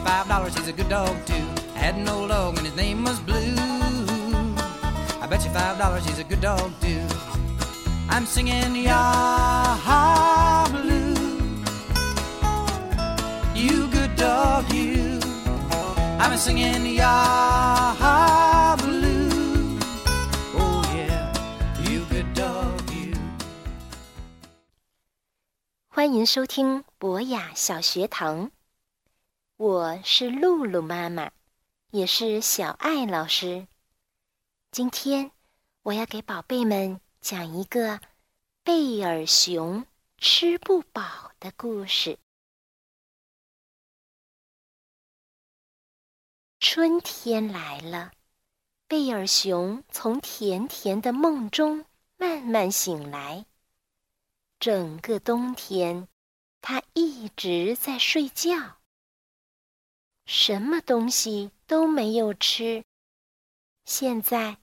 [0.00, 1.34] you five dollars he's a good dog too.
[1.74, 3.54] I had an old dog and his name was Blue.
[5.22, 7.02] I bet you five dollars he's a good dog too.
[8.08, 11.14] I'm singing Yah Blue.
[13.54, 15.20] You good dog, you.
[16.18, 19.78] I'm singing Yah Blue.
[20.54, 21.32] Oh yeah,
[21.88, 23.14] you good dog, you.
[25.88, 28.50] 欢迎收听博雅小学堂，
[29.61, 31.31] 我是露露妈妈，
[31.91, 33.67] 也是小爱老师。
[34.71, 35.29] 今天
[35.83, 37.99] 我要给宝贝们讲一个
[38.63, 39.85] 贝尔熊
[40.17, 42.17] 吃不饱的故事。
[46.59, 48.13] 春天来了，
[48.87, 51.85] 贝尔熊从甜甜的梦中
[52.17, 53.45] 慢慢醒来。
[54.59, 56.07] 整个冬天，
[56.61, 58.79] 它一直在睡觉，
[60.25, 62.83] 什么东西都没有吃。
[63.85, 64.57] 现在，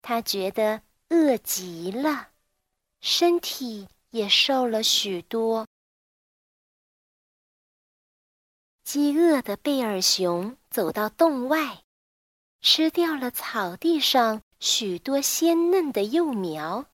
[0.00, 2.30] 它觉得饿极了，
[3.00, 5.66] 身体也瘦了许多。
[8.84, 11.84] 饥饿的贝尔熊走到洞外，
[12.60, 16.84] 吃掉了草地上许多鲜嫩的幼苗。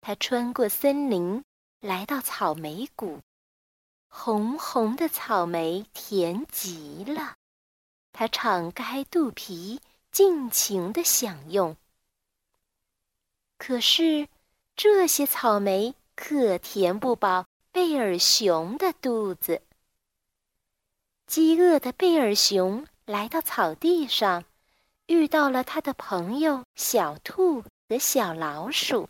[0.00, 1.42] 它穿过森林，
[1.80, 3.20] 来到草莓谷，
[4.08, 7.36] 红红的草莓甜极了。
[8.12, 11.76] 它敞开肚皮，尽情的享用。
[13.58, 14.28] 可是，
[14.74, 19.62] 这些草莓可填不饱贝尔熊的肚子。
[21.26, 24.44] 饥饿的贝尔熊来到草地上，
[25.06, 29.08] 遇到了他的朋友小兔和小老鼠。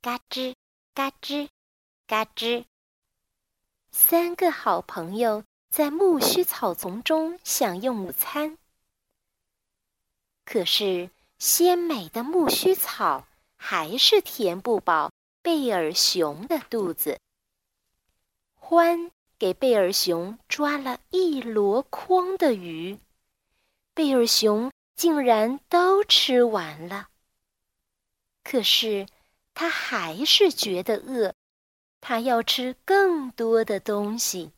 [0.00, 0.54] 嘎吱，
[0.94, 1.48] 嘎吱，
[2.06, 2.64] 嘎吱。
[3.96, 8.58] 三个好朋友在苜蓿草丛中享用午餐。
[10.44, 13.24] 可是，鲜美的苜蓿草
[13.56, 15.12] 还是填不饱
[15.42, 17.20] 贝尔熊的肚子。
[18.60, 19.12] 獾。
[19.36, 22.98] 给贝尔熊抓了一箩筐的鱼，
[23.92, 27.08] 贝尔熊竟然都吃完了。
[28.42, 29.06] 可是
[29.52, 31.34] 他还是觉得饿，
[32.06, 34.52] 他要吃更多的东西。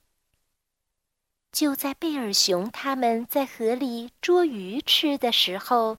[1.53, 5.97] 就在贝尔熊他们在河里捉鱼吃的时候，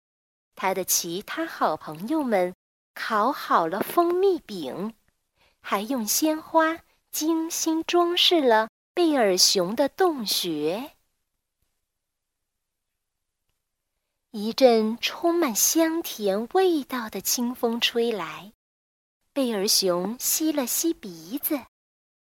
[0.56, 2.54] 他的其他好朋友们
[2.94, 4.94] 烤好了蜂蜜饼，
[5.62, 6.80] 还用鲜花。
[7.10, 10.92] 精心装饰了贝尔熊的洞穴。
[14.32, 18.52] 一阵充满香甜味道的清风吹来，
[19.38, 21.62] 贝尔熊吸了吸鼻子，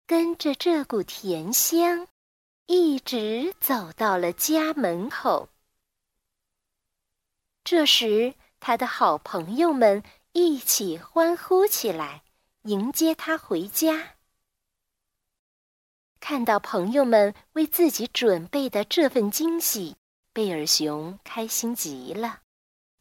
[0.09, 2.09] 跟着这股甜香，
[2.67, 5.49] 一直走到了家门口。
[7.63, 10.03] 这时，他的好朋友们
[10.33, 12.25] 一起欢呼起来，
[12.63, 14.17] 迎接他回家。
[16.19, 19.95] 看到朋友们为自己准备的这份惊喜，
[20.33, 22.41] 贝尔熊开心极了，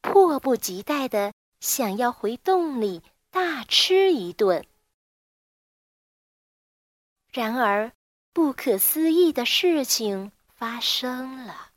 [0.00, 3.02] 迫不及待的想要回洞里
[3.36, 4.66] 大吃一顿。
[7.30, 7.92] 然而，
[8.32, 11.72] 不可思议的事情发生了，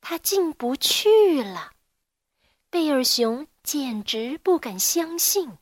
[0.00, 1.74] 他进不去了。
[2.70, 5.58] 贝尔熊简直不敢相信，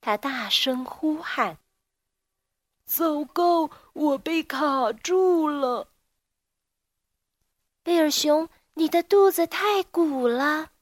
[0.00, 1.58] 他大声呼喊。
[2.86, 3.70] 糟糕！
[3.92, 5.92] 我被卡住了。
[7.82, 10.72] 贝尔熊，你的肚子太鼓了。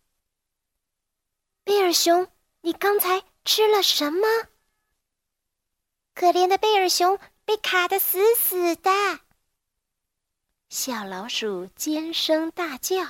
[1.68, 2.26] 贝尔熊，
[2.62, 4.26] 你刚才吃了什么？
[6.14, 8.90] 可怜的贝尔熊被卡得死死的。
[10.70, 13.04] 小老鼠尖声大叫，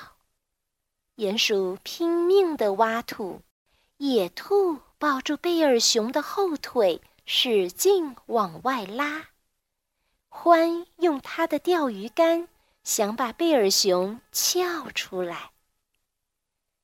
[1.19, 3.43] 鼹鼠拼命的挖土，
[3.99, 7.01] 野兔抱住贝尔熊的后腿。
[7.27, 9.29] 使劲往外拉，
[10.31, 12.49] 欢用他的钓鱼竿
[12.83, 15.53] 想把贝尔熊撬出来。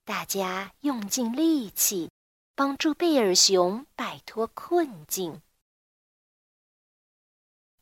[0.04, 2.10] 大家用尽力气
[2.54, 5.40] 帮助贝尔熊摆脱困境。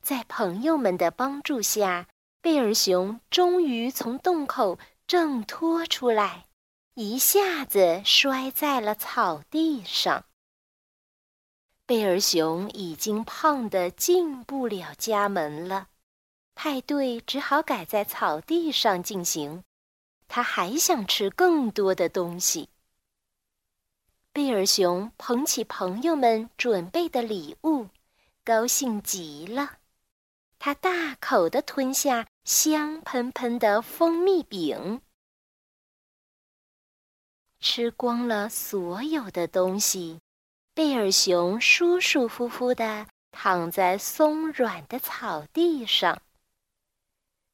[0.01, 2.09] 在朋友们的帮助下，
[2.41, 6.47] 贝尔熊终于从洞口挣脱出来，
[6.95, 10.25] 一下子摔在了草地上。
[11.87, 15.89] 贝尔熊已经胖得进不了家门了，
[16.55, 19.65] 派对只好改在草地上进行。
[20.35, 22.71] 他还想吃更多的东西。
[24.33, 27.89] 贝尔熊捧起朋友们准备的礼物，
[28.43, 29.77] 高兴极了。
[30.59, 35.03] 他大口地吞下香喷喷的蜂蜜饼，
[37.61, 40.19] 吃光了所有的东西。
[40.73, 46.23] 贝尔熊舒舒服服的躺在松软的草地上。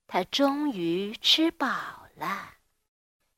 [0.07, 2.55] 他终于吃饱了，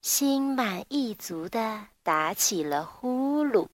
[0.03, 3.69] 心满意足的打起了呼噜。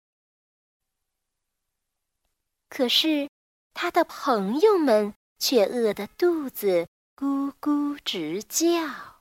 [2.69, 3.31] 可是，
[3.75, 5.14] 他的朋友们。
[5.38, 9.20] 却饿得肚子咕咕直叫。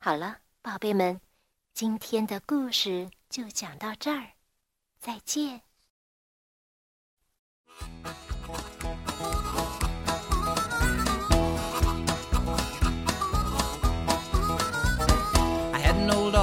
[0.00, 1.20] 好了，宝贝们，
[1.72, 4.32] 今天的故事就讲到这儿，
[4.98, 5.62] 再见。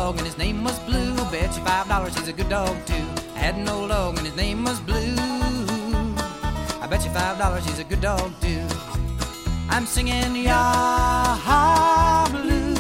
[0.07, 1.13] dog and his name was Blue.
[1.31, 3.05] Bet you five dollars he's a good dog too.
[3.35, 5.15] I had an old dog and his name was Blue.
[6.83, 8.65] I bet you five dollars he's a good dog too.
[9.69, 11.61] I'm singing Yaha
[12.35, 12.77] Blue.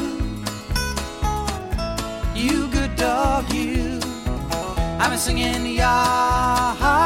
[2.43, 3.99] You good dog, you.
[5.03, 6.96] I'm singing Yaha.